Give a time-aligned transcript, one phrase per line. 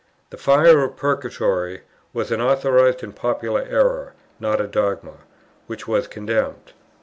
[0.31, 5.17] The fire of Purgatory was an authorized and popular error, not a dogma,
[5.67, 6.73] which was condemned.